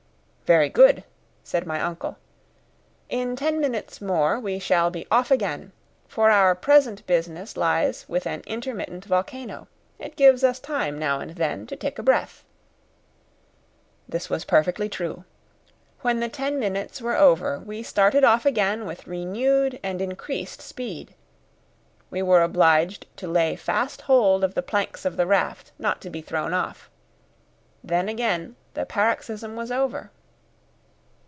[0.47, 1.05] "Very good,"
[1.45, 2.17] said my uncle;
[3.07, 5.71] "in ten minutes more we shall be off again,
[6.09, 9.69] for our present business lies with an intermittent volcano.
[9.97, 12.43] It gives us time now and then to take breath."
[14.09, 15.23] This was perfectly true.
[16.01, 21.15] When the ten minutes were over we started off again with renewed and increased speed.
[22.09, 26.09] We were obliged to lay fast hold of the planks of the raft, not to
[26.09, 26.89] be thrown off.
[27.81, 30.11] Then again the paroxysm was over.